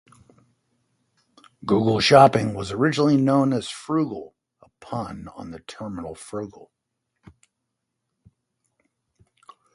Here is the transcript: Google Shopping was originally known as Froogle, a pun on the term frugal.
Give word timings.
Google 1.63 1.99
Shopping 1.99 2.55
was 2.55 2.71
originally 2.71 3.17
known 3.17 3.53
as 3.53 3.67
Froogle, 3.69 4.33
a 4.63 4.69
pun 4.79 5.27
on 5.35 5.51
the 5.51 5.59
term 5.59 6.03
frugal. 6.15 6.71